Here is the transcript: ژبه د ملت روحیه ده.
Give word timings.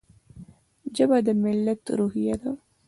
ژبه 0.95 1.17
د 1.25 1.27
ملت 1.43 1.81
روحیه 1.99 2.35
ده. 2.41 2.51